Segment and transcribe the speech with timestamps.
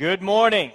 [0.00, 0.72] Good morning.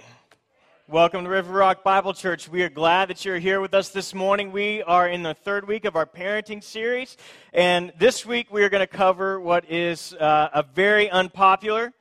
[0.86, 2.48] Welcome to River Rock Bible Church.
[2.48, 4.52] We are glad that you're here with us this morning.
[4.52, 7.16] We are in the third week of our parenting series,
[7.52, 11.92] and this week we are going to cover what is uh, a very unpopular,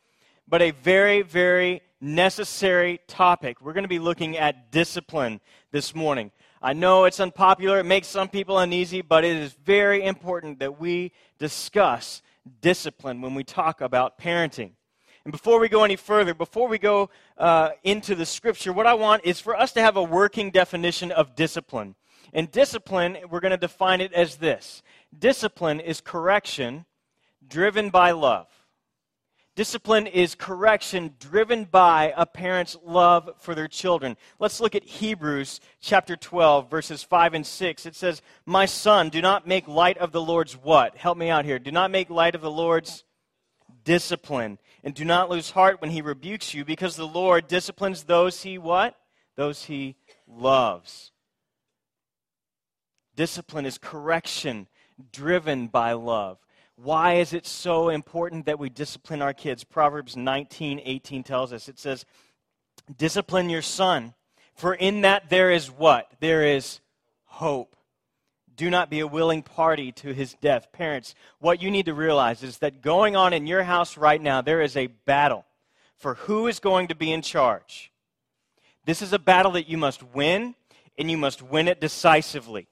[0.47, 3.60] but a very, very necessary topic.
[3.60, 6.29] We're going to be looking at discipline this morning.
[6.62, 10.79] I know it's unpopular, it makes some people uneasy, but it is very important that
[10.79, 12.21] we discuss
[12.62, 14.73] discipline when we talk about parenting.
[15.26, 18.94] And before we go any further, before we go uh, into the scripture, what I
[18.94, 21.95] want is for us to have a working definition of discipline.
[22.31, 24.84] And discipline, we're going to define it as this
[25.17, 26.86] discipline is correction
[27.48, 28.48] driven by love.
[29.55, 34.17] Discipline is correction driven by a parent's love for their children.
[34.38, 37.86] Let's look at Hebrews chapter 12, verses 5 and 6.
[37.86, 40.98] It says, My son, do not make light of the Lord's what?
[40.98, 41.58] Help me out here.
[41.58, 43.05] Do not make light of the Lord's
[43.86, 44.58] discipline.
[44.85, 48.59] And do not lose heart when he rebukes you, because the Lord disciplines those he
[48.59, 48.95] what?
[49.35, 49.95] Those he
[50.27, 51.11] loves.
[53.16, 54.67] Discipline is correction
[55.11, 56.38] driven by love.
[56.75, 59.64] Why is it so important that we discipline our kids?
[59.64, 61.67] Proverbs 19, 18 tells us.
[61.67, 62.05] It says,
[62.95, 64.14] Discipline your son,
[64.53, 66.11] for in that there is what?
[66.20, 66.80] There is
[67.23, 67.75] hope
[68.56, 70.72] do not be a willing party to his death.
[70.72, 74.42] Parents, what you need to realize is that going on in your house right now,
[74.42, 75.45] there is a battle
[75.98, 77.92] for who is going to be in charge.
[78.86, 80.56] This is a battle that you must win,
[80.98, 82.67] and you must win it decisively.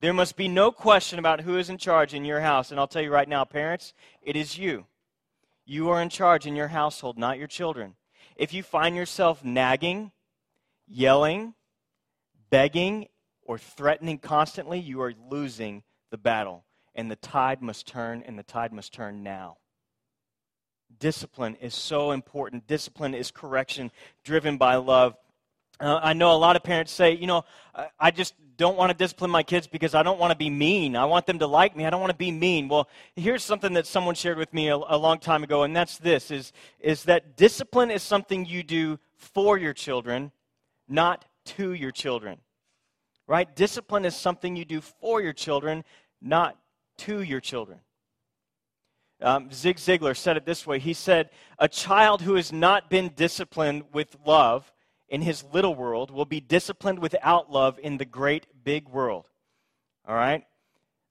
[0.00, 2.70] There must be no question about who is in charge in your house.
[2.70, 4.86] And I'll tell you right now, parents, it is you.
[5.64, 7.94] You are in charge in your household, not your children.
[8.36, 10.12] If you find yourself nagging,
[10.86, 11.54] yelling,
[12.50, 13.08] begging,
[13.44, 16.64] or threatening constantly, you are losing the battle.
[16.94, 19.56] And the tide must turn, and the tide must turn now.
[21.00, 22.66] Discipline is so important.
[22.66, 23.90] Discipline is correction
[24.22, 25.16] driven by love.
[25.80, 27.44] Uh, I know a lot of parents say, you know,
[27.98, 30.94] I just don't want to discipline my kids because I don't want to be mean.
[30.94, 31.84] I want them to like me.
[31.84, 32.68] I don't want to be mean.
[32.68, 35.98] Well, here's something that someone shared with me a, a long time ago, and that's
[35.98, 40.30] this: is is that discipline is something you do for your children,
[40.88, 42.38] not to your children
[43.26, 43.54] right?
[43.54, 45.84] Discipline is something you do for your children,
[46.20, 46.58] not
[46.98, 47.80] to your children.
[49.20, 53.10] Um, Zig Ziglar said it this way He said, A child who has not been
[53.16, 54.70] disciplined with love
[55.08, 59.28] in his little world will be disciplined without love in the great big world.
[60.06, 60.44] All right?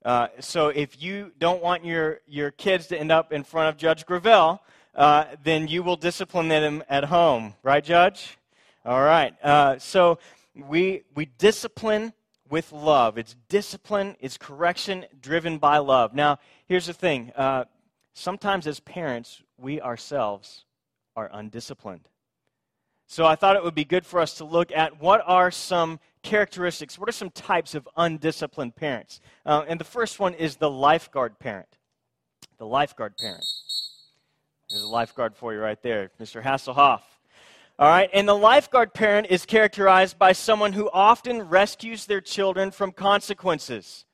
[0.04, 3.78] Uh, so if you don't want your, your kids to end up in front of
[3.78, 4.60] Judge Gravel,
[4.94, 7.54] uh, then you will discipline them at home.
[7.62, 8.36] Right, Judge?
[8.84, 9.34] All right.
[9.42, 10.18] Uh, so
[10.54, 12.12] we, we discipline
[12.48, 13.18] with love.
[13.18, 16.14] It's discipline, it's correction driven by love.
[16.14, 17.64] Now, here's the thing uh,
[18.12, 20.64] sometimes as parents, we ourselves
[21.16, 22.08] are undisciplined.
[23.06, 26.00] So I thought it would be good for us to look at what are some
[26.22, 29.20] characteristics, what are some types of undisciplined parents.
[29.44, 31.78] Uh, and the first one is the lifeguard parent.
[32.58, 33.44] The lifeguard parent.
[34.70, 36.42] There's a lifeguard for you right there, Mr.
[36.42, 37.02] Hasselhoff.
[37.76, 42.70] All right, and the lifeguard parent is characterized by someone who often rescues their children
[42.70, 44.04] from consequences.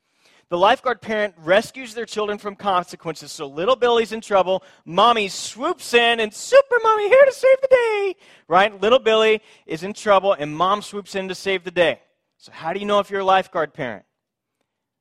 [0.48, 3.30] The lifeguard parent rescues their children from consequences.
[3.32, 4.64] So little Billy's in trouble.
[4.86, 8.16] Mommy swoops in and super mommy here to save the day.
[8.48, 8.80] Right?
[8.80, 12.00] Little Billy is in trouble and mom swoops in to save the day.
[12.38, 14.06] So how do you know if you're a lifeguard parent?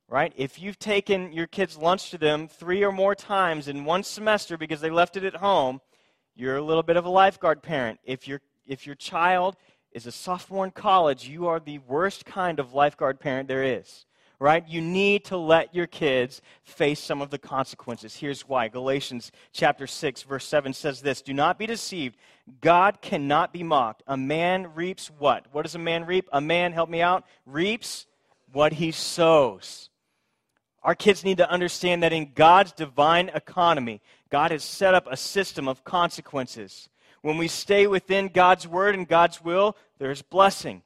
[0.08, 0.34] Right?
[0.36, 4.58] If you've taken your kids' lunch to them three or more times in one semester
[4.58, 5.80] because they left it at home,
[6.36, 8.00] you're a little bit of a lifeguard parent.
[8.04, 8.40] If your
[8.70, 9.58] if your child
[9.92, 14.06] is a sophomore in college, you are the worst kind of lifeguard parent there is.
[14.42, 14.66] Right?
[14.70, 18.16] You need to let your kids face some of the consequences.
[18.16, 18.70] Here's why.
[18.70, 22.16] Galatians chapter 6 verse 7 says this, "Do not be deceived.
[22.62, 24.02] God cannot be mocked.
[24.08, 25.48] A man reaps what?
[25.52, 26.30] What does a man reap?
[26.32, 28.06] A man, help me out, reaps
[28.54, 29.90] what he sows."
[30.84, 34.00] Our kids need to understand that in God's divine economy,
[34.30, 36.88] God has set up a system of consequences.
[37.22, 40.84] When we stay within God's word and God's will, there's blessing.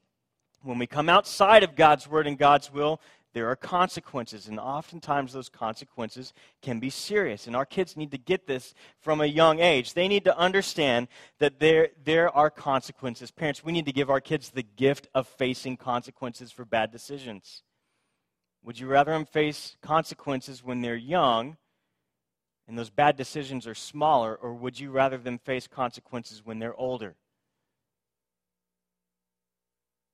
[0.61, 2.99] When we come outside of God's word and God's will,
[3.33, 7.47] there are consequences, and oftentimes those consequences can be serious.
[7.47, 9.93] And our kids need to get this from a young age.
[9.93, 11.07] They need to understand
[11.39, 13.31] that there, there are consequences.
[13.31, 17.63] Parents, we need to give our kids the gift of facing consequences for bad decisions.
[18.63, 21.57] Would you rather them face consequences when they're young
[22.67, 26.75] and those bad decisions are smaller, or would you rather them face consequences when they're
[26.75, 27.15] older?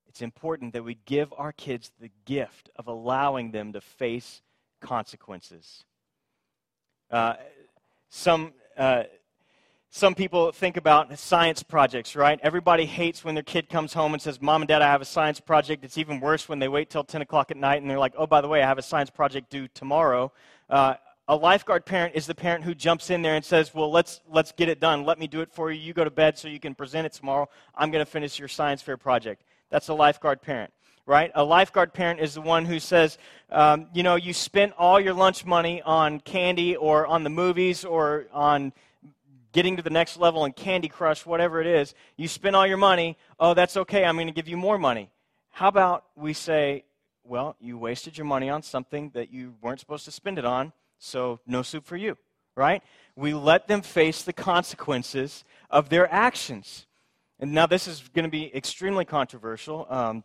[0.07, 4.41] It's important that we give our kids the gift of allowing them to face
[4.81, 5.85] consequences.
[7.11, 7.35] Uh,
[8.09, 9.03] some, uh,
[9.91, 12.39] some people think about science projects, right?
[12.41, 15.05] Everybody hates when their kid comes home and says, Mom and Dad, I have a
[15.05, 15.85] science project.
[15.85, 18.25] It's even worse when they wait till 10 o'clock at night and they're like, oh,
[18.25, 20.31] by the way, I have a science project due tomorrow.
[20.69, 20.95] Uh,
[21.29, 24.51] a lifeguard parent is the parent who jumps in there and says, well, let's, let's
[24.51, 25.05] get it done.
[25.05, 25.79] Let me do it for you.
[25.79, 27.47] You go to bed so you can present it tomorrow.
[27.75, 29.43] I'm going to finish your science fair project.
[29.69, 30.73] That's a lifeguard parent
[31.05, 31.31] right?
[31.33, 33.17] A lifeguard parent is the one who says,
[33.49, 37.83] um, you know, you spent all your lunch money on candy or on the movies
[37.83, 38.71] or on
[39.51, 42.77] getting to the next level in Candy Crush, whatever it is, you spend all your
[42.77, 43.17] money.
[43.39, 44.05] Oh, that's okay.
[44.05, 45.09] I'm going to give you more money.
[45.49, 46.83] How about we say,
[47.23, 50.73] well, you wasted your money on something that you weren't supposed to spend it on,
[50.99, 52.17] so no soup for you,
[52.55, 52.83] right?
[53.15, 56.85] We let them face the consequences of their actions.
[57.39, 59.87] And now this is going to be extremely controversial.
[59.89, 60.23] Um,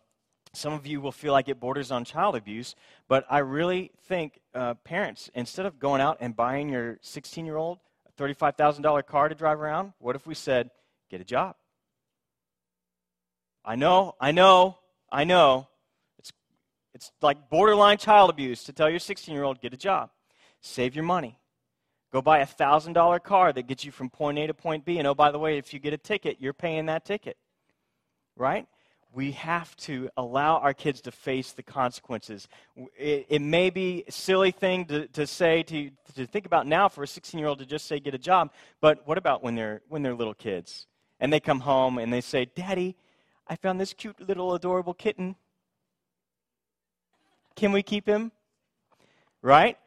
[0.53, 2.75] some of you will feel like it borders on child abuse,
[3.07, 7.57] but I really think uh, parents, instead of going out and buying your 16 year
[7.57, 9.93] old a $35,000 car to drive around?
[9.99, 10.69] What if we said,
[11.09, 11.55] get a job?
[13.63, 14.77] I know, I know,
[15.11, 15.67] I know.
[16.19, 16.31] It's,
[16.93, 20.09] it's like borderline child abuse to tell your 16 year old, get a job.
[20.65, 21.39] Save your money.
[22.11, 24.99] Go buy a $1,000 car that gets you from point A to point B.
[24.99, 27.37] And oh, by the way, if you get a ticket, you're paying that ticket.
[28.37, 28.67] Right?
[29.15, 32.49] we have to allow our kids to face the consequences.
[32.97, 36.89] It, it may be a silly thing to, to say, to, to think about now
[36.89, 38.51] for a 16 year old to just say, get a job,
[38.81, 40.85] but what about when they're, when they're little kids?
[41.21, 42.97] And they come home and they say, Daddy,
[43.47, 45.37] I found this cute little adorable kitten.
[47.55, 48.33] Can we keep him?
[49.41, 49.77] Right?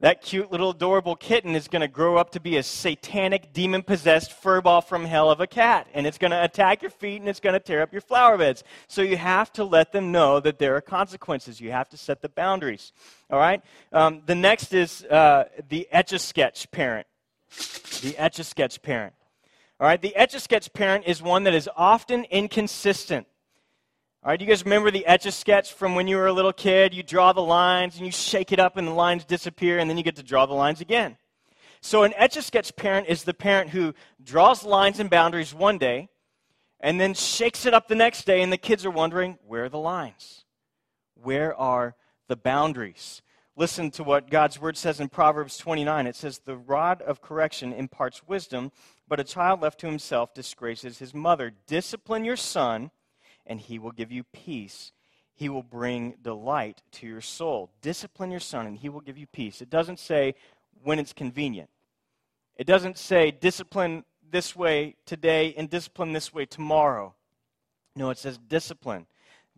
[0.00, 3.82] That cute little adorable kitten is going to grow up to be a satanic, demon
[3.82, 5.86] possessed furball from hell of a cat.
[5.94, 8.36] And it's going to attack your feet and it's going to tear up your flower
[8.36, 8.62] beds.
[8.88, 11.62] So you have to let them know that there are consequences.
[11.62, 12.92] You have to set the boundaries.
[13.30, 13.62] All right?
[13.90, 17.06] Um, the next is uh, the etch a sketch parent.
[18.02, 19.14] The etch a sketch parent.
[19.80, 20.00] All right?
[20.00, 23.26] The etch a sketch parent is one that is often inconsistent.
[24.26, 26.52] All right, you guys remember the etch a sketch from when you were a little
[26.52, 26.92] kid?
[26.92, 29.96] You draw the lines and you shake it up and the lines disappear, and then
[29.96, 31.16] you get to draw the lines again.
[31.80, 35.78] So, an etch a sketch parent is the parent who draws lines and boundaries one
[35.78, 36.08] day
[36.80, 39.68] and then shakes it up the next day, and the kids are wondering, where are
[39.68, 40.44] the lines?
[41.14, 41.94] Where are
[42.26, 43.22] the boundaries?
[43.54, 46.04] Listen to what God's word says in Proverbs 29.
[46.04, 48.72] It says, The rod of correction imparts wisdom,
[49.06, 51.52] but a child left to himself disgraces his mother.
[51.68, 52.90] Discipline your son
[53.46, 54.92] and he will give you peace.
[55.34, 57.70] He will bring delight to your soul.
[57.82, 59.60] Discipline your son, and he will give you peace.
[59.60, 60.34] It doesn't say
[60.82, 61.68] when it's convenient.
[62.56, 67.14] It doesn't say discipline this way today and discipline this way tomorrow.
[67.94, 69.06] No, it says discipline.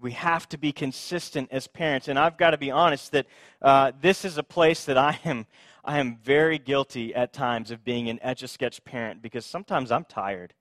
[0.01, 2.09] We have to be consistent as parents.
[2.09, 3.27] And I've got to be honest that
[3.63, 5.47] uh, this is a place that I am,
[5.85, 9.93] I am very guilty at times of being an etch a sketch parent because sometimes
[9.93, 10.55] I'm tired.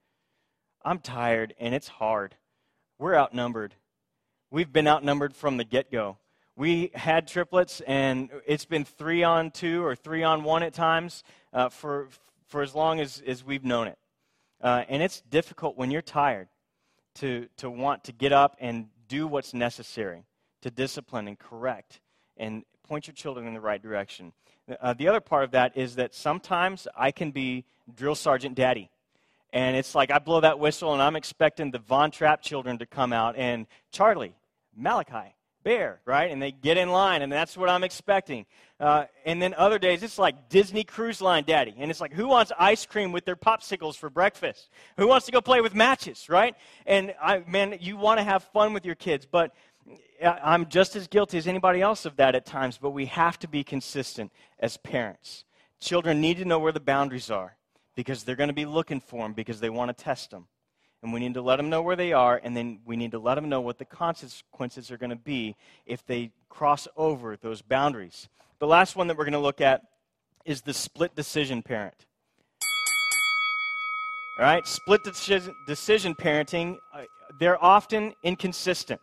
[0.84, 2.36] I'm tired and it's hard
[2.98, 3.74] we're outnumbered.
[4.50, 6.18] We've been outnumbered from the get go.
[6.56, 11.22] We had triplets, and it's been three on two or three on one at times
[11.52, 12.08] uh, for,
[12.46, 13.98] for as long as, as we've known it.
[14.60, 16.48] Uh, and it's difficult when you're tired
[17.16, 20.24] to, to want to get up and do what's necessary
[20.62, 22.00] to discipline and correct
[22.36, 24.32] and point your children in the right direction.
[24.80, 27.64] Uh, the other part of that is that sometimes I can be
[27.94, 28.90] drill sergeant daddy.
[29.52, 32.86] And it's like I blow that whistle and I'm expecting the Von Trapp children to
[32.86, 34.34] come out and Charlie,
[34.76, 36.30] Malachi, Bear, right?
[36.30, 38.46] And they get in line and that's what I'm expecting.
[38.78, 41.74] Uh, and then other days it's like Disney Cruise Line Daddy.
[41.78, 44.70] And it's like, who wants ice cream with their popsicles for breakfast?
[44.96, 46.54] Who wants to go play with matches, right?
[46.86, 49.54] And I, man, you want to have fun with your kids, but
[50.22, 53.48] I'm just as guilty as anybody else of that at times, but we have to
[53.48, 55.44] be consistent as parents.
[55.80, 57.57] Children need to know where the boundaries are
[57.98, 60.46] because they're going to be looking for them because they want to test them.
[61.02, 63.18] And we need to let them know where they are, and then we need to
[63.18, 67.60] let them know what the consequences are going to be if they cross over those
[67.60, 68.28] boundaries.
[68.60, 69.82] The last one that we're going to look at
[70.44, 72.06] is the split decision parent.
[74.38, 77.02] All right, split decision, decision parenting, uh,
[77.40, 79.00] they're often inconsistent.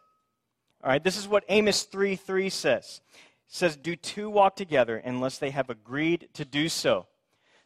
[0.81, 3.01] All right, this is what Amos 3 3 says.
[3.13, 7.07] It says, Do two walk together unless they have agreed to do so?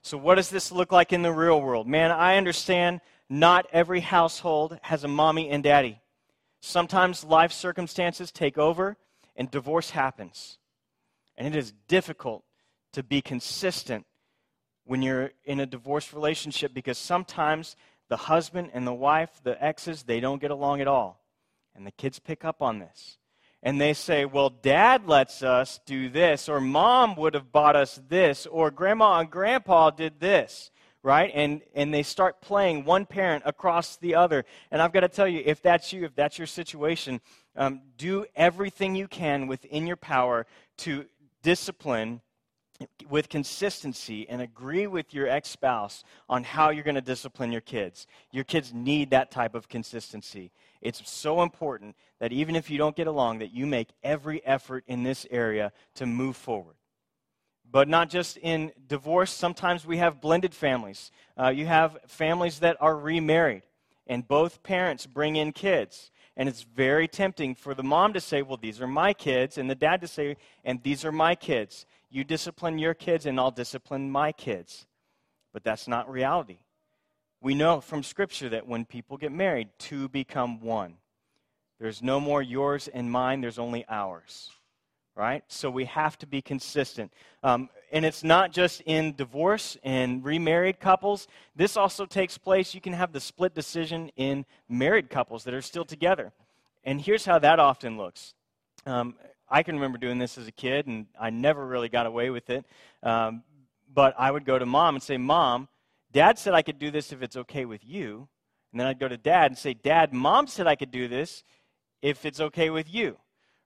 [0.01, 1.87] So, what does this look like in the real world?
[1.87, 6.01] Man, I understand not every household has a mommy and daddy.
[6.61, 8.97] Sometimes life circumstances take over
[9.35, 10.57] and divorce happens.
[11.37, 12.43] And it is difficult
[12.93, 14.05] to be consistent
[14.83, 17.75] when you're in a divorce relationship because sometimes
[18.09, 21.23] the husband and the wife, the exes, they don't get along at all.
[21.75, 23.18] And the kids pick up on this
[23.61, 27.99] and they say, well, dad lets us do this, or mom would have bought us
[28.07, 30.71] this, or grandma and grandpa did this,
[31.03, 31.31] right?
[31.33, 34.45] And, and they start playing one parent across the other.
[34.71, 37.19] And I've got to tell you, if that's you, if that's your situation,
[37.55, 40.45] um, do everything you can within your power
[40.77, 41.05] to
[41.43, 42.21] discipline
[43.09, 47.61] with consistency and agree with your ex spouse on how you're going to discipline your
[47.61, 48.07] kids.
[48.31, 50.51] Your kids need that type of consistency.
[50.81, 54.83] It's so important that even if you don't get along, that you make every effort
[54.87, 56.75] in this area to move forward.
[57.71, 61.11] But not just in divorce, sometimes we have blended families.
[61.37, 63.63] Uh, you have families that are remarried,
[64.09, 66.11] and both parents bring in kids.
[66.35, 69.69] And it's very tempting for the mom to say, Well, these are my kids, and
[69.69, 70.35] the dad to say,
[70.65, 71.85] And these are my kids.
[72.09, 74.87] You discipline your kids, and I'll discipline my kids.
[75.53, 76.59] But that's not reality.
[77.41, 80.95] We know from Scripture that when people get married, two become one.
[81.79, 84.49] There's no more yours and mine, there's only ours.
[85.15, 85.43] Right?
[85.47, 87.13] So we have to be consistent.
[87.43, 91.27] Um, and it's not just in divorce and remarried couples.
[91.55, 92.73] This also takes place.
[92.73, 96.31] You can have the split decision in married couples that are still together.
[96.83, 98.33] And here's how that often looks.
[98.85, 99.15] Um,
[99.49, 102.49] I can remember doing this as a kid, and I never really got away with
[102.49, 102.65] it.
[103.03, 103.43] Um,
[103.93, 105.67] but I would go to mom and say, Mom,
[106.11, 108.27] dad said I could do this if it's okay with you.
[108.71, 111.43] And then I'd go to dad and say, Dad, mom said I could do this
[112.01, 113.17] if it's okay with you.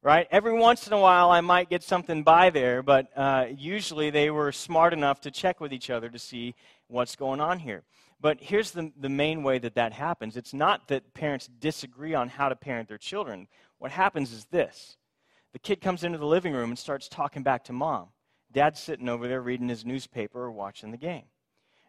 [0.04, 0.28] Right?
[0.32, 4.30] Every once in a while, I might get something by there, but uh, usually they
[4.30, 6.56] were smart enough to check with each other to see
[6.88, 7.84] what's going on here.
[8.20, 12.28] But here's the, the main way that that happens it's not that parents disagree on
[12.28, 13.48] how to parent their children.
[13.80, 14.98] What happens is this
[15.54, 18.10] the kid comes into the living room and starts talking back to mom.
[18.52, 21.26] Dad's sitting over there reading his newspaper or watching the game.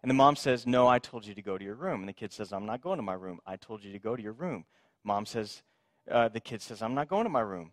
[0.03, 2.01] And the mom says, No, I told you to go to your room.
[2.01, 3.41] And the kid says, I'm not going to my room.
[3.45, 4.67] I told you to go to your room.
[5.03, 5.63] Mom says,
[6.11, 7.73] uh, The kid says, I'm not going to my room.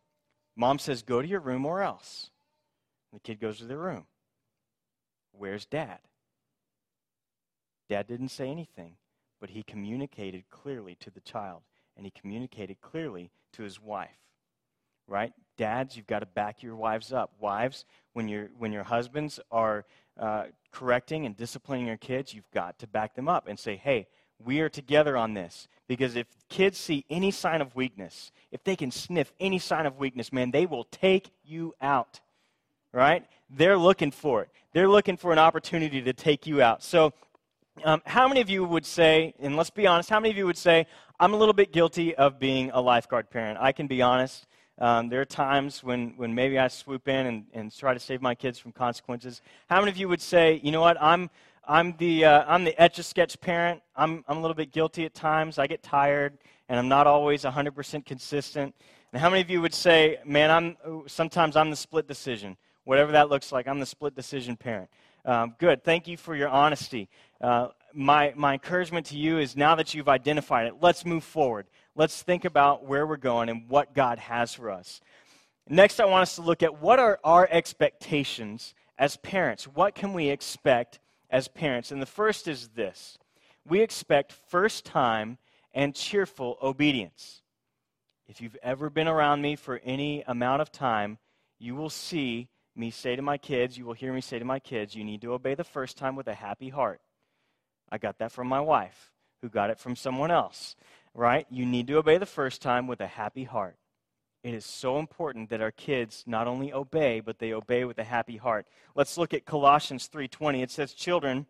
[0.62, 2.30] Mom says, Go to your room or else.
[3.12, 4.06] And the kid goes to their room.
[5.32, 5.98] Where's dad?
[7.90, 8.98] Dad didn't say anything,
[9.40, 11.64] but he communicated clearly to the child,
[11.98, 14.22] and he communicated clearly to his wife
[15.12, 15.34] right?
[15.58, 17.34] Dads, you've got to back your wives up.
[17.40, 19.86] Wives, when, you when your husbands are
[20.18, 24.08] uh, correcting and disciplining your kids, you've got to back them up and say, hey,
[24.46, 25.68] we are together on this.
[25.88, 29.98] Because if kids see any sign of weakness, if they can sniff any sign of
[29.98, 32.22] weakness, man, they will take you out.
[32.94, 33.26] Right?
[33.50, 34.50] They're looking for it.
[34.74, 36.84] They're looking for an opportunity to take you out.
[36.84, 37.14] So,
[37.84, 40.46] um, how many of you would say, and let's be honest, how many of you
[40.46, 40.88] would say,
[41.20, 43.60] I'm a little bit guilty of being a lifeguard parent?
[43.62, 44.46] I can be honest.
[44.78, 48.22] Um, there are times when, when maybe I swoop in and, and try to save
[48.22, 49.42] my kids from consequences.
[49.70, 51.30] How many of you would say, you know what, I'm,
[51.68, 53.82] I'm the, uh, I'm the etch a sketch parent.
[53.96, 55.60] I'm, I'm a little bit guilty at times.
[55.60, 56.38] I get tired,
[56.70, 58.76] and I'm not always 100% consistent.
[59.14, 62.58] And how many of you would say, man, I'm, sometimes I'm the split decision?
[62.84, 64.90] Whatever that looks like, I'm the split decision parent.
[65.24, 65.84] Um, good.
[65.84, 67.10] Thank you for your honesty.
[67.40, 71.68] Uh, my, my encouragement to you is now that you've identified it, let's move forward
[71.96, 75.02] let's think about where we're going and what God has for us.
[75.70, 79.66] Next, I want us to look at what are our expectations as parents.
[79.66, 81.00] What can we expect
[81.32, 81.92] as parents?
[81.92, 83.18] And the first is this
[83.68, 85.38] we expect first time
[85.74, 87.42] and cheerful obedience.
[88.28, 91.18] If you've ever been around me for any amount of time,
[91.60, 94.60] you will see me say to my kids, you will hear me say to my
[94.60, 97.02] kids, you need to obey the first time with a happy heart.
[97.92, 99.12] I got that from my wife,
[99.42, 100.76] who got it from someone else
[101.14, 101.46] right?
[101.50, 103.76] You need to obey the first time with a happy heart.
[104.44, 108.04] It is so important that our kids not only obey, but they obey with a
[108.04, 108.66] happy heart.
[108.96, 110.64] Let's look at Colossians 3:20.
[110.64, 111.46] It says, "Children,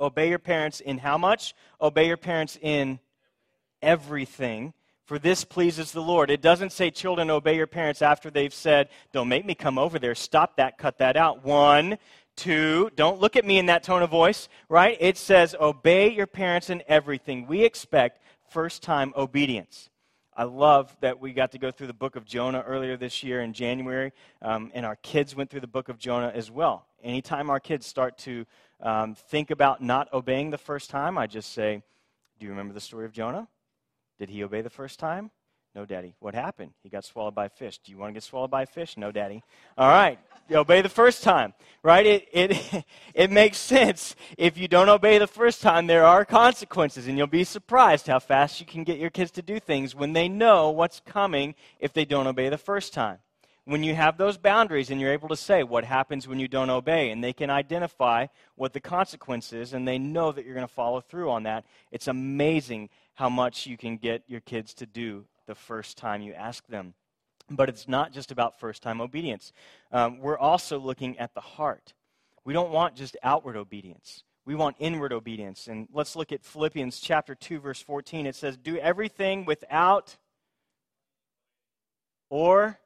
[0.00, 1.54] obey your parents in how much?
[1.80, 2.98] Obey your parents in
[3.82, 4.72] everything."
[5.04, 6.30] For this pleases the Lord.
[6.30, 9.98] It doesn't say, children, obey your parents after they've said, don't make me come over
[9.98, 10.14] there.
[10.14, 11.44] Stop that, cut that out.
[11.44, 11.98] One,
[12.36, 14.96] two, don't look at me in that tone of voice, right?
[14.98, 17.46] It says, obey your parents in everything.
[17.46, 19.90] We expect first time obedience.
[20.36, 23.40] I love that we got to go through the book of Jonah earlier this year
[23.40, 24.12] in January,
[24.42, 26.86] um, and our kids went through the book of Jonah as well.
[27.04, 28.44] Anytime our kids start to
[28.80, 31.82] um, think about not obeying the first time, I just say,
[32.40, 33.46] Do you remember the story of Jonah?
[34.18, 35.30] Did he obey the first time?
[35.74, 36.14] No, Daddy.
[36.20, 36.70] What happened?
[36.84, 37.78] He got swallowed by a fish.
[37.78, 38.96] Do you want to get swallowed by a fish?
[38.96, 39.42] No, Daddy.
[39.76, 40.20] All right.
[40.48, 41.52] You obey the first time,
[41.82, 42.06] right?
[42.06, 44.14] It, it, it makes sense.
[44.38, 48.20] If you don't obey the first time, there are consequences, and you'll be surprised how
[48.20, 51.92] fast you can get your kids to do things when they know what's coming if
[51.92, 53.18] they don't obey the first time.
[53.64, 56.70] When you have those boundaries and you're able to say what happens when you don't
[56.70, 60.68] obey, and they can identify what the consequence is, and they know that you're going
[60.68, 64.86] to follow through on that, it's amazing how much you can get your kids to
[64.86, 66.94] do the first time you ask them.
[67.50, 69.52] But it's not just about first time obedience.
[69.92, 71.92] Um, we're also looking at the heart.
[72.44, 74.24] We don't want just outward obedience.
[74.46, 75.68] We want inward obedience.
[75.68, 78.26] And let's look at Philippians chapter 2 verse 14.
[78.26, 80.16] It says, "Do everything without
[82.30, 82.78] or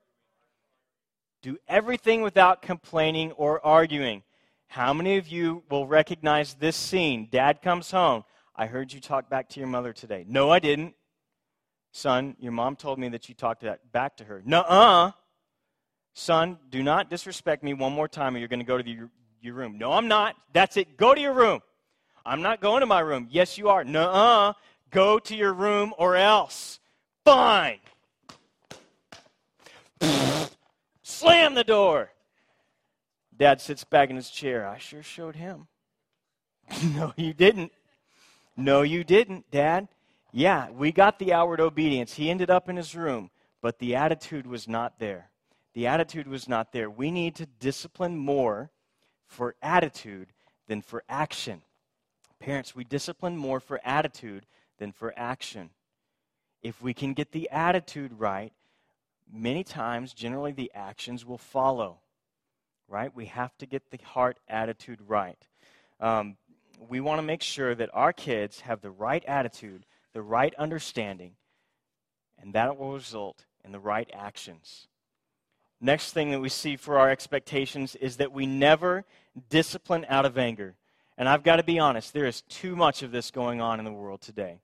[1.41, 4.25] do everything without complaining or arguing."
[4.69, 7.29] How many of you will recognize this scene?
[7.31, 8.25] Dad comes home.
[8.55, 10.25] I heard you talk back to your mother today.
[10.29, 10.95] No, I didn't.
[11.99, 14.40] Son, your mom told me that you talked back to her.
[14.45, 15.11] Nuh uh.
[16.14, 19.09] Son, do not disrespect me one more time or you're going to go to the,
[19.40, 19.78] your room.
[19.78, 20.37] No, I'm not.
[20.52, 20.97] That's it.
[20.97, 21.61] Go to your room.
[22.25, 23.26] I'm not going to my room.
[23.31, 23.83] Yes, you are.
[23.83, 24.52] Nuh uh.
[24.90, 26.78] Go to your room or else.
[27.25, 27.81] Fine.
[31.02, 32.11] Slam the door.
[33.37, 34.69] Dad sits back in his chair.
[34.69, 35.67] I sure showed him.
[36.95, 37.73] no, you didn't.
[38.57, 39.88] No, you didn't, Dad.
[40.33, 42.15] Yeah, we got the outward obedience.
[42.15, 43.31] He ended up in his room,
[43.63, 45.31] but the attitude was not there.
[45.75, 46.91] The attitude was not there.
[46.91, 48.71] We need to discipline more
[49.27, 50.33] for attitude
[50.67, 51.63] than for action.
[52.41, 54.47] Parents, we discipline more for attitude
[54.79, 55.71] than for action.
[56.63, 58.53] If we can get the attitude right,
[59.33, 62.01] many times, generally, the actions will follow.
[62.89, 63.15] Right?
[63.15, 65.39] We have to get the heart attitude right.
[66.01, 66.37] Um,
[66.89, 69.85] we want to make sure that our kids have the right attitude,
[70.19, 71.31] the right understanding,
[72.43, 74.89] and that will result in the right actions.
[75.81, 79.05] Next thing that we see for our expectations is that we never
[79.49, 80.75] discipline out of anger.
[81.17, 83.85] And I've got to be honest, there is too much of this going on in
[83.85, 84.59] the world today.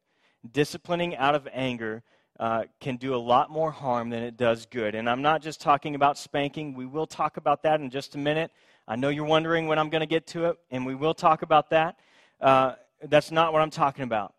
[0.51, 2.03] Disciplining out of anger
[2.41, 4.97] uh, can do a lot more harm than it does good.
[4.97, 8.19] And I'm not just talking about spanking, we will talk about that in just a
[8.19, 8.51] minute.
[8.89, 11.43] I know you're wondering when I'm going to get to it, and we will talk
[11.43, 12.01] about that.
[12.41, 12.73] Uh,
[13.05, 14.35] that's not what I'm talking about.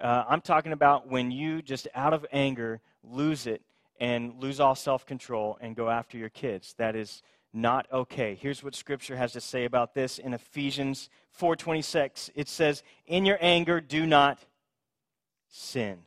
[0.00, 3.62] Uh, I'm talking about when you just out of anger lose it
[3.98, 6.74] and lose all self control and go after your kids.
[6.78, 8.38] That is not okay.
[8.40, 12.30] Here's what scripture has to say about this in Ephesians 4:26.
[12.34, 14.46] It says, "In your anger do not
[15.48, 16.06] sin."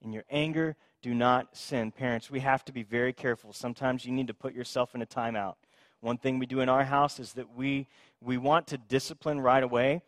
[0.00, 1.92] In your anger do not sin.
[1.92, 3.52] Parents, we have to be very careful.
[3.52, 5.56] Sometimes you need to put yourself in a timeout.
[6.00, 7.86] One thing we do in our house is that we
[8.20, 10.02] we want to discipline right away,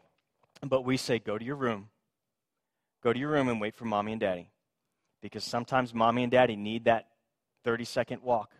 [0.62, 1.90] but we say go to your room.
[3.04, 4.48] Go to your room and wait for mommy and daddy
[5.20, 7.08] because sometimes mommy and daddy need that
[7.62, 8.52] 30 second walk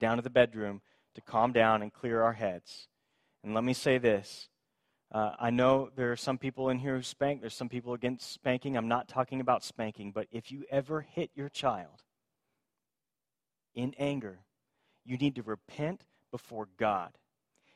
[0.00, 0.82] down to the bedroom
[1.14, 2.88] to calm down and clear our heads.
[3.44, 4.48] And let me say this.
[5.12, 7.40] Uh, I know there are some people in here who spank.
[7.40, 8.76] There's some people against spanking.
[8.76, 12.02] I'm not talking about spanking, but if you ever hit your child
[13.76, 14.40] in anger,
[15.04, 16.02] you need to repent
[16.32, 17.12] before God.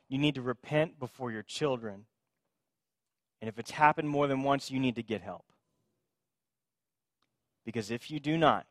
[0.09, 2.07] You need to repent before your children.
[3.39, 5.45] And if it's happened more than once, you need to get help.
[7.65, 8.65] Because if you do not,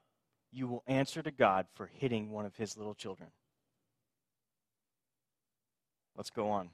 [0.52, 3.30] you will answer to God for hitting one of his little children.
[6.16, 6.70] Let's go on.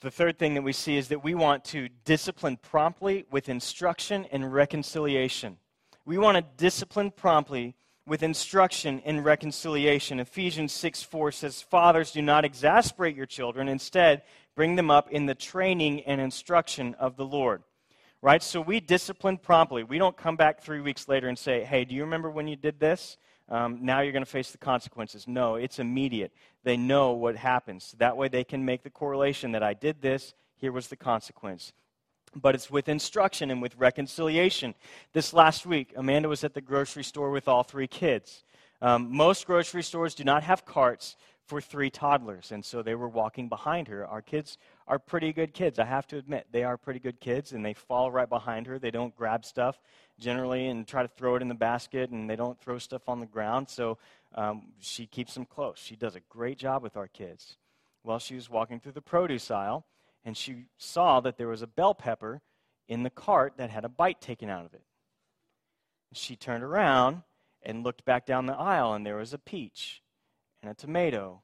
[0.00, 4.26] The third thing that we see is that we want to discipline promptly with instruction
[4.30, 5.58] and reconciliation.
[6.04, 7.74] We want to discipline promptly
[8.06, 10.20] with instruction and reconciliation.
[10.20, 13.68] Ephesians 6 4 says, Fathers, do not exasperate your children.
[13.68, 14.22] Instead,
[14.54, 17.62] bring them up in the training and instruction of the Lord
[18.22, 18.42] right?
[18.42, 19.84] So we discipline promptly.
[19.84, 22.56] We don't come back three weeks later and say, hey, do you remember when you
[22.56, 23.16] did this?
[23.48, 25.26] Um, now you're going to face the consequences.
[25.26, 26.32] No, it's immediate.
[26.64, 27.94] They know what happens.
[27.98, 31.72] That way they can make the correlation that I did this, here was the consequence.
[32.34, 34.74] But it's with instruction and with reconciliation.
[35.14, 38.44] This last week, Amanda was at the grocery store with all three kids.
[38.82, 43.08] Um, most grocery stores do not have carts for three toddlers, and so they were
[43.08, 44.06] walking behind her.
[44.06, 45.78] Our kids are pretty good kids.
[45.78, 48.78] I have to admit, they are pretty good kids, and they fall right behind her.
[48.78, 49.78] They don't grab stuff
[50.18, 53.20] generally and try to throw it in the basket, and they don't throw stuff on
[53.20, 53.68] the ground.
[53.68, 53.98] So
[54.34, 55.78] um, she keeps them close.
[55.78, 57.58] She does a great job with our kids.
[58.02, 59.84] Well, she was walking through the produce aisle,
[60.24, 62.40] and she saw that there was a bell pepper
[62.88, 64.82] in the cart that had a bite taken out of it.
[66.14, 67.22] She turned around
[67.62, 70.02] and looked back down the aisle, and there was a peach
[70.62, 71.42] and a tomato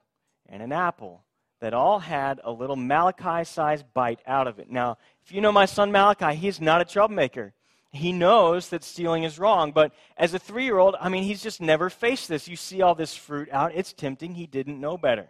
[0.49, 1.25] and an apple
[1.61, 4.71] that all had a little Malachi sized bite out of it.
[4.71, 7.55] Now, if you know my son Malachi, he's not a troublemaker.
[7.93, 11.43] He knows that stealing is wrong, but as a three year old, I mean, he's
[11.43, 12.49] just never faced this.
[12.49, 14.35] You see all this fruit out, it's tempting.
[14.35, 15.29] He didn't know better.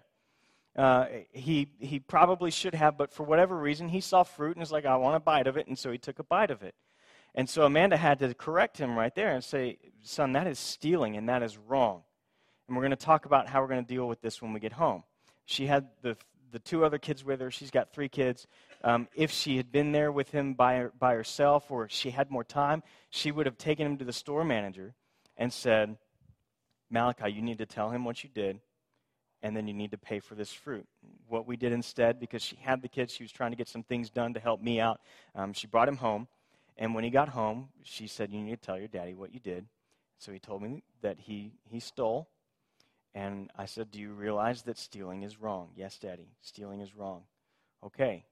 [0.77, 4.73] Uh, he, he probably should have, but for whatever reason, he saw fruit and was
[4.73, 6.75] like, I want a bite of it, and so he took a bite of it.
[7.35, 11.17] And so Amanda had to correct him right there and say, Son, that is stealing,
[11.17, 12.03] and that is wrong.
[12.67, 14.61] And we're going to talk about how we're going to deal with this when we
[14.61, 15.05] get home.
[15.45, 16.17] She had the,
[16.53, 17.51] the two other kids with her.
[17.51, 18.47] She's got three kids.
[18.83, 22.45] Um, if she had been there with him by, by herself or she had more
[22.45, 24.95] time, she would have taken him to the store manager
[25.37, 25.97] and said,
[26.91, 28.61] Malachi, you need to tell him what you did,
[29.43, 30.87] and then you need to pay for this fruit.
[31.29, 33.83] What we did instead, because she had the kids, she was trying to get some
[33.83, 35.01] things done to help me out.
[35.35, 36.29] Um, she brought him home,
[36.77, 39.41] and when he got home, she said, You need to tell your daddy what you
[39.41, 39.67] did.
[40.19, 42.29] So he told me that he, he stole.
[43.15, 45.69] And I said, Do you realize that stealing is wrong?
[45.77, 47.23] Yes, Daddy, stealing is wrong.
[47.85, 48.25] Okay,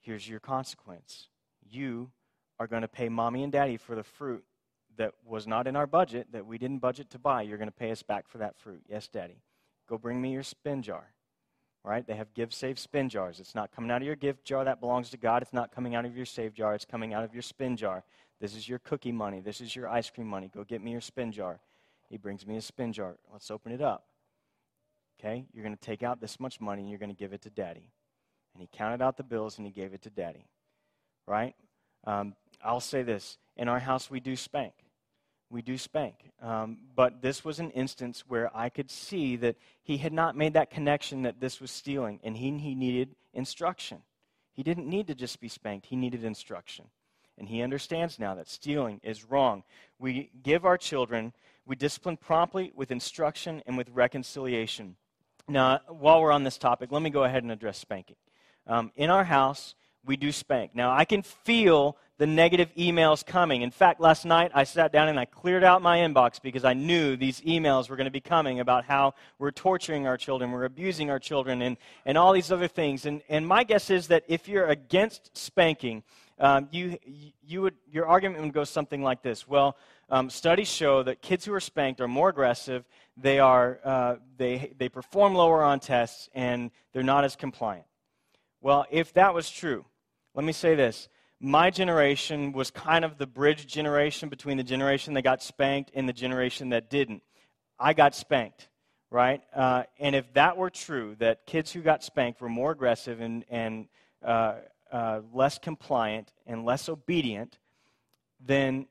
[0.00, 1.28] here's your consequence.
[1.70, 2.10] You
[2.58, 4.44] are going to pay mommy and daddy for the fruit
[4.96, 7.42] that was not in our budget, that we didn't budget to buy.
[7.42, 8.82] You're going to pay us back for that fruit.
[8.88, 9.42] Yes, Daddy.
[9.88, 11.12] Go bring me your spin jar.
[11.82, 12.06] Right?
[12.06, 13.40] They have give, save, spin jars.
[13.40, 14.64] It's not coming out of your gift jar.
[14.64, 15.42] That belongs to God.
[15.42, 16.74] It's not coming out of your save jar.
[16.74, 18.04] It's coming out of your spin jar.
[18.40, 19.40] This is your cookie money.
[19.40, 20.50] This is your ice cream money.
[20.54, 21.60] Go get me your spin jar.
[22.08, 23.16] He brings me a spin jar.
[23.32, 24.06] Let's open it up.
[25.18, 25.46] Okay?
[25.52, 27.50] You're going to take out this much money and you're going to give it to
[27.50, 27.90] daddy.
[28.54, 30.46] And he counted out the bills and he gave it to daddy.
[31.26, 31.54] Right?
[32.04, 34.74] Um, I'll say this in our house, we do spank
[35.54, 36.16] we do spank.
[36.42, 40.54] Um, but this was an instance where I could see that he had not made
[40.54, 44.02] that connection that this was stealing, and he, he needed instruction.
[44.52, 46.86] He didn't need to just be spanked, he needed instruction.
[47.38, 49.64] And he understands now that stealing is wrong.
[49.98, 51.32] We give our children,
[51.66, 54.96] we discipline promptly with instruction and with reconciliation.
[55.48, 58.16] Now, while we're on this topic, let me go ahead and address spanking.
[58.66, 59.74] Um, in our house,
[60.06, 60.74] we do spank.
[60.74, 63.62] Now, I can feel the negative emails coming.
[63.62, 66.72] In fact, last night I sat down and I cleared out my inbox because I
[66.72, 70.64] knew these emails were going to be coming about how we're torturing our children, we're
[70.64, 73.04] abusing our children, and, and all these other things.
[73.04, 76.04] And, and my guess is that if you're against spanking,
[76.38, 76.98] um, you,
[77.42, 79.46] you would, your argument would go something like this.
[79.46, 79.76] Well,
[80.10, 82.84] um, studies show that kids who are spanked are more aggressive,
[83.16, 87.86] they, are, uh, they, they perform lower on tests, and they're not as compliant.
[88.60, 89.84] Well, if that was true,
[90.34, 91.08] let me say this
[91.40, 96.08] my generation was kind of the bridge generation between the generation that got spanked and
[96.08, 97.22] the generation that didn't.
[97.78, 98.68] I got spanked,
[99.10, 99.42] right?
[99.54, 103.44] Uh, and if that were true, that kids who got spanked were more aggressive and,
[103.50, 103.88] and
[104.24, 104.54] uh,
[104.94, 107.58] uh, less compliant and less obedient,
[108.38, 108.86] then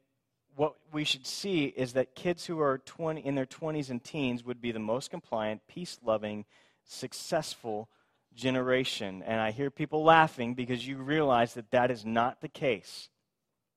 [0.57, 4.43] what we should see is that kids who are 20, in their 20s and teens
[4.43, 6.43] would be the most compliant, peace loving,
[6.83, 7.87] successful
[8.35, 9.23] generation.
[9.23, 13.07] And I hear people laughing because you realize that that is not the case.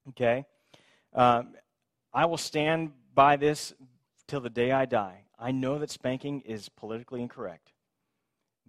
[0.09, 0.45] Okay?
[1.13, 1.53] Um,
[2.13, 3.73] I will stand by this
[4.27, 5.21] till the day I die.
[5.39, 7.71] I know that spanking is politically incorrect,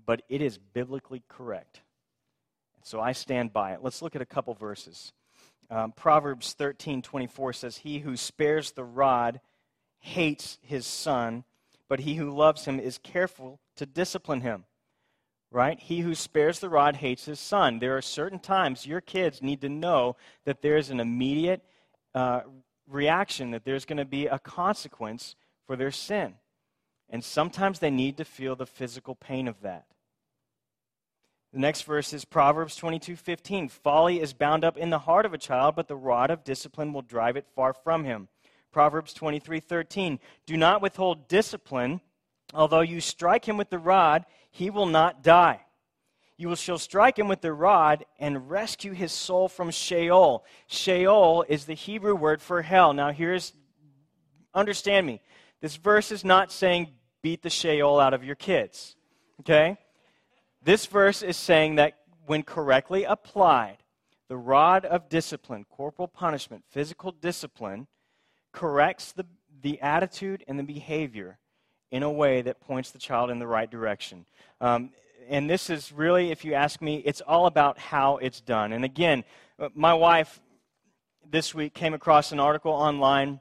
[0.06, 1.80] but it is biblically correct.
[2.82, 3.80] So I stand by it.
[3.82, 5.12] Let's look at a couple verses.
[5.70, 9.40] Um, Proverbs 13 24 says, He who spares the rod
[10.00, 11.44] hates his son,
[11.88, 14.64] but he who loves him is careful to discipline him
[15.50, 15.78] right?
[15.80, 17.78] He who spares the rod hates his son.
[17.78, 21.62] There are certain times your kids need to know that there's an immediate
[22.14, 22.40] uh,
[22.86, 25.36] reaction, that there's going to be a consequence
[25.66, 26.34] for their sin.
[27.10, 29.86] And sometimes they need to feel the physical pain of that.
[31.52, 33.68] The next verse is Proverbs 22 15.
[33.68, 36.92] Folly is bound up in the heart of a child, but the rod of discipline
[36.92, 38.28] will drive it far from him.
[38.70, 40.18] Proverbs 23 13.
[40.46, 42.00] Do not withhold discipline
[42.54, 45.60] Although you strike him with the rod, he will not die.
[46.36, 50.44] You shall strike him with the rod and rescue his soul from Sheol.
[50.66, 52.92] Sheol is the Hebrew word for hell.
[52.92, 53.52] Now, here's,
[54.54, 55.20] understand me.
[55.60, 56.88] This verse is not saying
[57.22, 58.96] beat the Sheol out of your kids.
[59.40, 59.76] Okay?
[60.68, 61.94] This verse is saying that
[62.26, 63.78] when correctly applied,
[64.28, 67.86] the rod of discipline, corporal punishment, physical discipline,
[68.52, 69.24] corrects the,
[69.62, 71.38] the attitude and the behavior
[71.90, 74.26] in a way that points the child in the right direction.
[74.60, 74.90] Um,
[75.26, 78.74] and this is really, if you ask me, it's all about how it's done.
[78.74, 79.24] And again,
[79.58, 80.38] uh, my wife
[81.30, 83.40] this week came across an article online.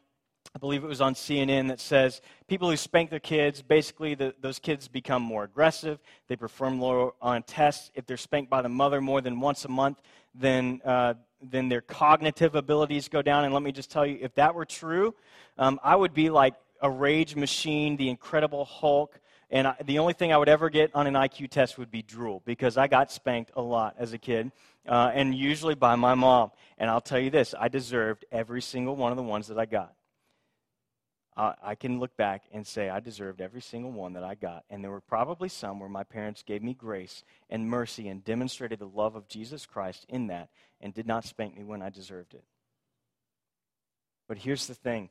[0.57, 4.33] I believe it was on CNN that says people who spank their kids, basically the,
[4.41, 5.99] those kids become more aggressive.
[6.29, 7.91] They perform lower on tests.
[7.93, 10.01] If they're spanked by the mother more than once a month,
[10.33, 13.45] then, uh, then their cognitive abilities go down.
[13.45, 15.13] And let me just tell you, if that were true,
[15.59, 19.19] um, I would be like a rage machine, the Incredible Hulk,
[19.51, 22.01] and I, the only thing I would ever get on an IQ test would be
[22.01, 24.51] drool because I got spanked a lot as a kid,
[24.87, 26.49] uh, and usually by my mom.
[26.79, 29.67] And I'll tell you this I deserved every single one of the ones that I
[29.67, 29.93] got.
[31.37, 34.63] Uh, I can look back and say I deserved every single one that I got.
[34.71, 38.79] And there were probably some where my parents gave me grace and mercy and demonstrated
[38.79, 40.49] the love of Jesus Christ in that
[40.81, 42.43] and did not spank me when I deserved it.
[44.27, 45.09] But here's the thing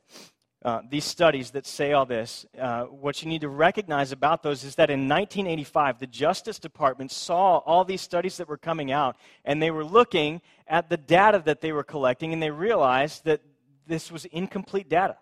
[0.65, 4.63] uh, these studies that say all this, uh, what you need to recognize about those
[4.63, 9.15] is that in 1985, the Justice Department saw all these studies that were coming out,
[9.45, 13.41] and they were looking at the data that they were collecting, and they realized that
[13.85, 15.17] this was incomplete data.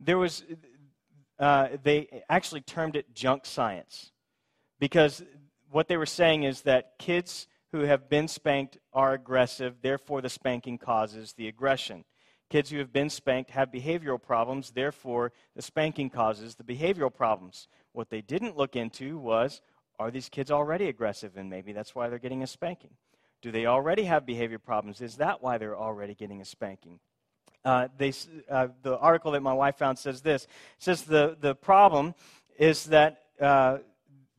[0.00, 0.44] There was,
[1.38, 4.12] uh, they actually termed it junk science.
[4.78, 5.22] Because
[5.70, 10.28] what they were saying is that kids who have been spanked are aggressive, therefore, the
[10.28, 12.04] spanking causes the aggression.
[12.48, 17.68] Kids who have been spanked have behavioral problems, therefore, the spanking causes the behavioral problems.
[17.92, 19.60] What they didn't look into was
[20.00, 22.92] are these kids already aggressive and maybe that's why they're getting a spanking?
[23.42, 25.00] Do they already have behavior problems?
[25.00, 26.98] Is that why they're already getting a spanking?
[27.64, 28.12] Uh, they,
[28.50, 30.44] uh, the article that my wife found says this.
[30.44, 32.14] It says the, the problem
[32.58, 33.78] is that uh,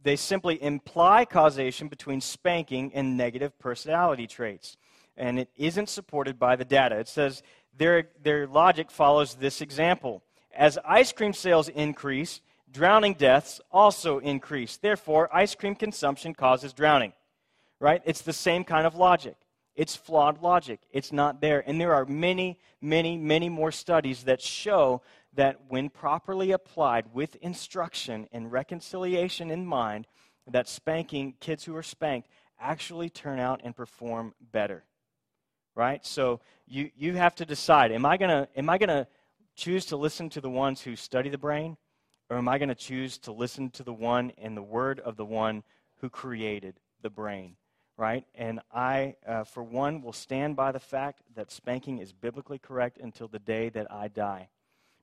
[0.03, 4.77] they simply imply causation between spanking and negative personality traits.
[5.17, 6.97] And it isn't supported by the data.
[6.97, 7.43] It says
[7.77, 10.23] their, their logic follows this example.
[10.55, 14.77] As ice cream sales increase, drowning deaths also increase.
[14.77, 17.13] Therefore, ice cream consumption causes drowning.
[17.79, 18.01] Right?
[18.05, 19.35] It's the same kind of logic.
[19.75, 20.81] It's flawed logic.
[20.91, 21.63] It's not there.
[21.65, 25.01] And there are many, many, many more studies that show
[25.33, 30.07] that when properly applied with instruction and reconciliation in mind,
[30.47, 32.27] that spanking, kids who are spanked,
[32.59, 34.83] actually turn out and perform better.
[35.73, 36.05] Right?
[36.05, 39.07] So you, you have to decide am I going to
[39.55, 41.77] choose to listen to the ones who study the brain,
[42.29, 45.15] or am I going to choose to listen to the one and the word of
[45.15, 45.63] the one
[45.97, 47.55] who created the brain?
[48.01, 48.25] Right?
[48.33, 52.97] And I, uh, for one, will stand by the fact that spanking is biblically correct
[52.97, 54.49] until the day that I die.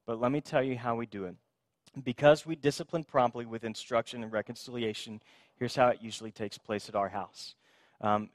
[0.05, 1.37] But let me tell you how we do it.
[2.03, 5.23] Because we discipline promptly with instruction and reconciliation,
[5.61, 7.55] here's how it usually takes place at our house.
[8.01, 8.31] Um,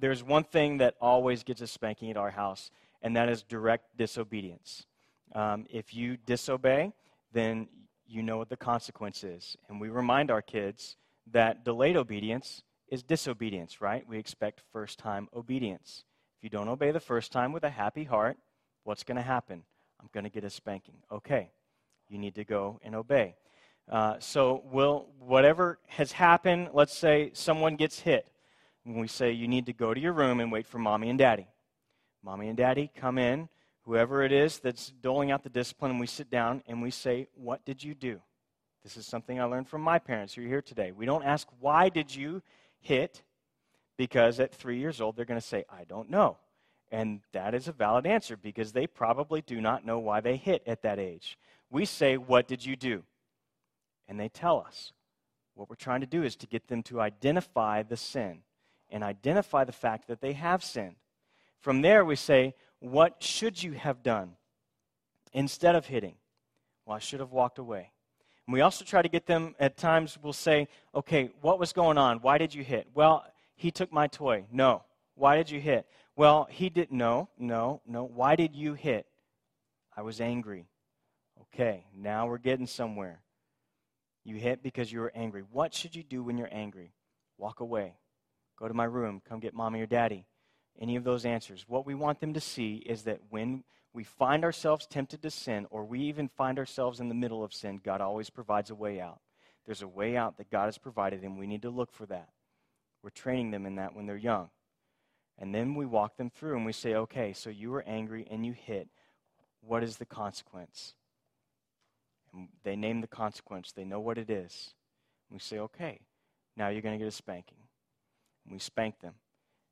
[0.00, 3.96] there's one thing that always gets a spanking at our house, and that is direct
[3.96, 4.86] disobedience.
[5.36, 6.92] Um, if you disobey,
[7.32, 7.68] then
[8.08, 9.56] you know what the consequence is.
[9.68, 10.96] And we remind our kids
[11.30, 14.06] that delayed obedience is disobedience, right?
[14.08, 16.04] We expect first time obedience.
[16.38, 18.36] If you don't obey the first time with a happy heart,
[18.84, 19.62] what's going to happen?
[20.00, 20.94] I'm going to get a spanking.
[21.10, 21.50] Okay,
[22.08, 23.34] you need to go and obey.
[23.90, 28.30] Uh, so, will whatever has happened, let's say someone gets hit,
[28.84, 31.18] and we say you need to go to your room and wait for mommy and
[31.18, 31.48] daddy.
[32.22, 33.48] Mommy and daddy come in,
[33.82, 37.26] whoever it is that's doling out the discipline, and we sit down and we say,
[37.34, 38.20] What did you do?
[38.84, 40.92] This is something I learned from my parents who are here today.
[40.92, 42.42] We don't ask, Why did you
[42.80, 43.22] hit
[43.96, 46.38] because at three years old, they're going to say, I don't know.
[46.90, 50.62] And that is a valid answer because they probably do not know why they hit
[50.66, 51.38] at that age.
[51.70, 53.02] We say, What did you do?
[54.08, 54.92] And they tell us.
[55.54, 58.42] What we're trying to do is to get them to identify the sin
[58.90, 60.96] and identify the fact that they have sinned.
[61.60, 64.36] From there, we say, What should you have done
[65.32, 66.14] instead of hitting?
[66.86, 67.90] Well, I should have walked away.
[68.48, 71.98] And we also try to get them, at times, we'll say, okay, what was going
[71.98, 72.20] on?
[72.20, 72.88] Why did you hit?
[72.94, 74.46] Well, he took my toy.
[74.50, 74.84] No.
[75.16, 75.86] Why did you hit?
[76.16, 76.96] Well, he didn't.
[76.96, 78.04] No, no, no.
[78.04, 79.04] Why did you hit?
[79.94, 80.66] I was angry.
[81.42, 83.20] Okay, now we're getting somewhere.
[84.24, 85.42] You hit because you were angry.
[85.52, 86.94] What should you do when you're angry?
[87.36, 87.98] Walk away.
[88.58, 89.20] Go to my room.
[89.28, 90.24] Come get mommy or daddy.
[90.80, 91.66] Any of those answers.
[91.68, 95.66] What we want them to see is that when we find ourselves tempted to sin,
[95.70, 99.00] or we even find ourselves in the middle of sin, God always provides a way
[99.00, 99.20] out.
[99.66, 102.28] There's a way out that God has provided, and we need to look for that.
[103.02, 104.50] We're training them in that when they're young.
[105.38, 108.44] And then we walk them through and we say, okay, so you were angry and
[108.44, 108.88] you hit.
[109.60, 110.94] What is the consequence?
[112.32, 114.74] And they name the consequence, they know what it is.
[115.30, 116.00] And we say, okay,
[116.56, 117.58] now you're going to get a spanking.
[118.44, 119.14] And we spank them,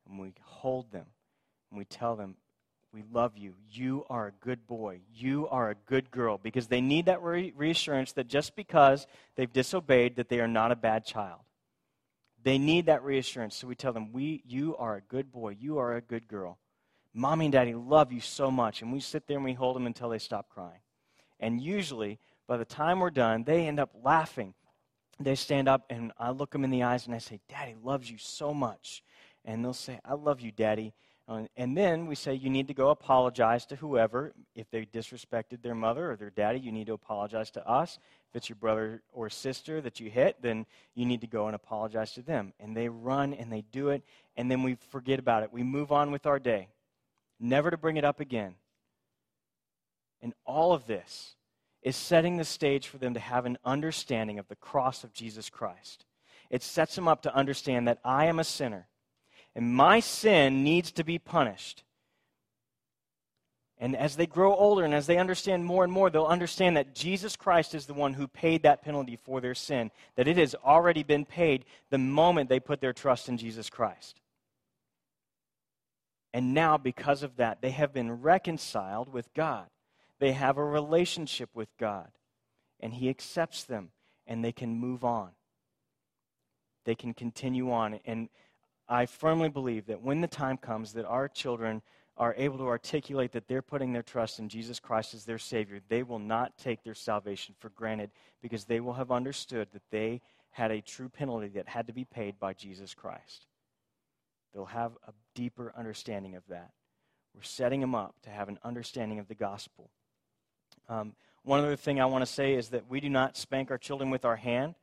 [0.09, 1.07] and we hold them,
[1.71, 2.37] and we tell them,
[2.97, 3.55] we love you.
[3.71, 5.01] You are a good boy.
[5.15, 6.41] You are a good girl.
[6.43, 9.07] Because they need that re- reassurance that just because
[9.37, 11.41] they've disobeyed, that they are not a bad child.
[12.43, 13.55] They need that reassurance.
[13.55, 15.59] So we tell them, we, you are a good boy.
[15.61, 16.57] You are a good girl.
[17.13, 18.81] Mommy and daddy love you so much.
[18.81, 20.81] And we sit there and we hold them until they stop crying.
[21.39, 24.55] And usually, by the time we're done, they end up laughing.
[25.21, 28.11] They stand up and I look them in the eyes and I say, Daddy loves
[28.11, 29.03] you so much.
[29.45, 30.95] And they'll say, I love you, Daddy.
[31.29, 34.33] Uh, and then we say you need to go apologize to whoever.
[34.55, 37.99] If they disrespected their mother or their daddy, you need to apologize to us.
[38.31, 41.57] If it's your brother or sister that you hit, then you need to go and
[41.57, 42.53] apologize to them.
[42.61, 44.05] And they run and they do it,
[44.37, 45.53] and then we forget about it.
[45.53, 46.69] We move on with our day,
[47.41, 48.55] never to bring it up again.
[50.23, 51.35] And all of this
[51.83, 55.51] is setting the stage for them to have an understanding of the cross of Jesus
[55.51, 56.05] Christ.
[56.51, 58.87] It sets them up to understand that I am a sinner
[59.57, 61.83] and my sin needs to be punished.
[63.79, 66.95] And as they grow older and as they understand more and more, they'll understand that
[66.95, 70.55] Jesus Christ is the one who paid that penalty for their sin, that it has
[70.55, 74.21] already been paid the moment they put their trust in Jesus Christ.
[76.33, 79.66] And now, because of that, they have been reconciled with God.
[80.19, 82.09] They have a relationship with God.
[82.81, 83.90] And He accepts them,
[84.27, 85.31] and they can move on.
[86.87, 88.01] they can continue on.
[88.07, 88.29] And
[88.88, 91.83] I firmly believe that when the time comes that our children
[92.16, 95.81] are able to articulate that they're putting their trust in Jesus Christ as their Savior,
[95.88, 100.22] they will not take their salvation for granted because they will have understood that they
[100.51, 103.46] had a true penalty that had to be paid by Jesus Christ.
[104.55, 106.70] They'll have a deeper understanding of that.
[107.35, 109.90] We're setting them up to have an understanding of the gospel.
[110.88, 113.77] Um, one other thing I want to say is that we do not spank our
[113.77, 114.75] children with our hand.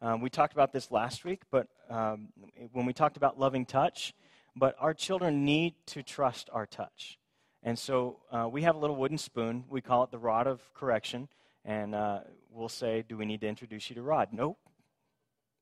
[0.00, 2.28] Um, we talked about this last week, but um,
[2.72, 4.14] when we talked about loving touch,
[4.54, 7.18] but our children need to trust our touch.
[7.64, 9.64] And so uh, we have a little wooden spoon.
[9.68, 11.28] We call it the rod of correction.
[11.64, 14.28] And uh, we'll say, Do we need to introduce you to Rod?
[14.30, 14.58] Nope.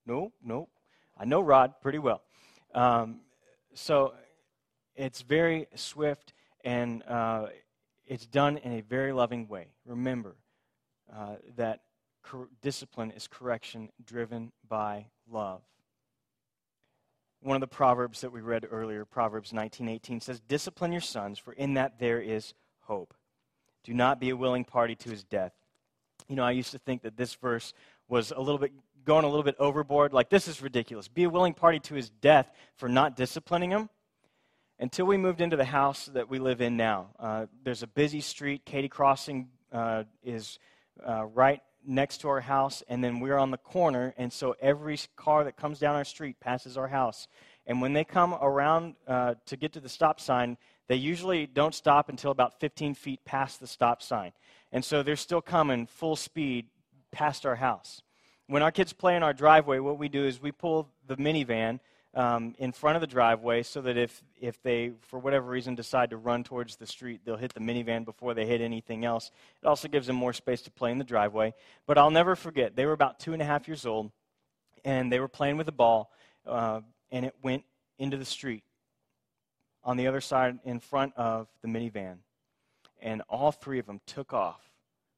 [0.05, 0.68] Nope, nope.
[1.18, 2.20] I know Rod pretty well.
[2.75, 3.20] Um,
[3.72, 4.12] so
[4.94, 7.46] it's very swift and uh,
[8.07, 9.68] it's done in a very loving way.
[9.87, 10.37] Remember
[11.12, 11.81] uh, that
[12.31, 15.62] cor- discipline is correction driven by love
[17.47, 21.53] one of the proverbs that we read earlier, Proverbs 19:18 says, "Discipline your sons, for
[21.53, 23.15] in that there is hope.
[23.85, 25.55] Do not be a willing party to his death."
[26.27, 27.73] You know, I used to think that this verse
[28.09, 28.73] was a little bit
[29.05, 31.07] going a little bit overboard, like this is ridiculous.
[31.07, 33.89] Be a willing party to his death for not disciplining him.
[34.81, 38.21] Until we moved into the house that we live in now, uh, there's a busy
[38.21, 38.65] street.
[38.67, 40.59] Katy Crossing uh, is
[41.07, 44.99] uh, right next to our house, and then we're on the corner, and so every
[45.16, 47.29] car that comes down our street passes our house.
[47.66, 50.57] And when they come around uh, to get to the stop sign,
[50.88, 54.33] they usually don't stop until about 15 feet past the stop sign.
[54.72, 56.66] And so they're still coming full speed
[57.11, 58.03] past our house.
[58.46, 61.81] When our kids play in our driveway, what we do is we pull the minivan
[62.16, 66.11] um, in front of the driveway so that if, if they, for whatever reason, decide
[66.11, 69.31] to run towards the street, they'll hit the minivan before they hit anything else.
[69.62, 71.52] It also gives them more space to play in the driveway.
[71.87, 74.11] But I'll never forget, they were about two and a half years old,
[74.83, 76.11] and they were playing with a ball,
[76.46, 76.81] uh,
[77.12, 77.64] and it went
[77.98, 78.64] into the street
[79.85, 82.16] on the other side in front of the minivan.
[83.00, 84.61] And all three of them took off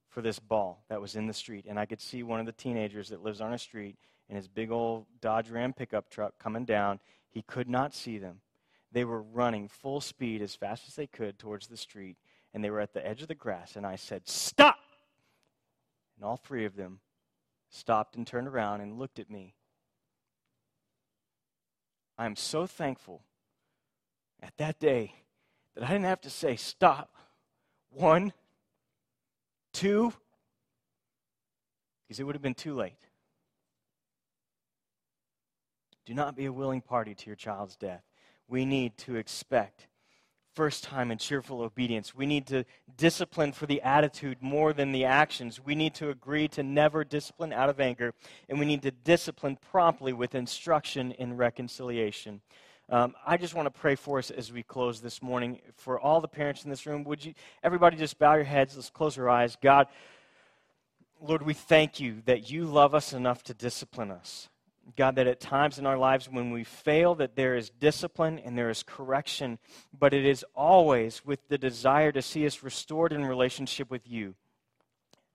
[0.09, 1.65] for this ball that was in the street.
[1.67, 3.95] And I could see one of the teenagers that lives on a street
[4.29, 6.99] in his big old Dodge Ram pickup truck coming down.
[7.29, 8.41] He could not see them.
[8.91, 12.17] They were running full speed as fast as they could towards the street,
[12.53, 13.75] and they were at the edge of the grass.
[13.75, 14.77] And I said, Stop!
[16.15, 16.99] And all three of them
[17.69, 19.55] stopped and turned around and looked at me.
[22.17, 23.23] I am so thankful
[24.41, 25.13] at that day
[25.75, 27.15] that I didn't have to say, Stop.
[27.91, 28.33] One,
[29.73, 30.13] two,
[32.03, 33.08] because it would have been too late.
[36.09, 38.01] Do not be a willing party to your child's death.
[38.47, 39.85] We need to expect
[40.55, 42.15] first time and cheerful obedience.
[42.15, 42.65] We need to
[42.97, 45.63] discipline for the attitude more than the actions.
[45.63, 48.15] We need to agree to never discipline out of anger,
[48.49, 52.41] and we need to discipline promptly with instruction and reconciliation.
[52.89, 55.61] Um, I just want to pray for us as we close this morning.
[55.75, 58.89] For all the parents in this room, would you, everybody just bow your heads, let's
[58.89, 59.57] close our eyes.
[59.61, 59.85] God,
[61.21, 64.49] Lord, we thank you that you love us enough to discipline us.
[64.95, 68.57] God, that at times in our lives when we fail, that there is discipline and
[68.57, 69.59] there is correction,
[69.97, 74.35] but it is always with the desire to see us restored in relationship with you.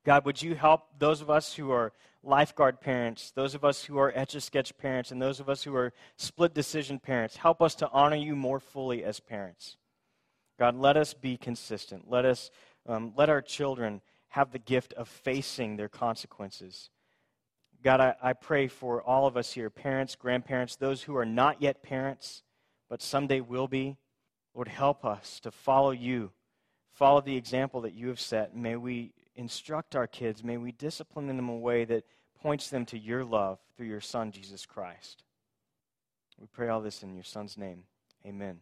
[0.05, 3.99] God, would you help those of us who are lifeguard parents, those of us who
[3.99, 7.63] are etch a sketch parents, and those of us who are split decision parents, help
[7.63, 9.77] us to honor you more fully as parents.
[10.59, 12.11] God, let us be consistent.
[12.11, 12.51] Let us
[12.87, 16.91] um, let our children have the gift of facing their consequences.
[17.85, 21.61] God, I, I pray for all of us here, parents, grandparents, those who are not
[21.61, 22.43] yet parents,
[22.89, 23.99] but someday will be.
[24.55, 26.33] Lord, help us to follow you,
[26.93, 28.57] follow the example that you have set.
[28.57, 32.05] May we instruct our kids, may we discipline them in a way that
[32.41, 35.23] points them to your love through your Son, Jesus Christ.
[36.41, 37.83] We pray all this in your Son's name.
[38.25, 38.61] Amen.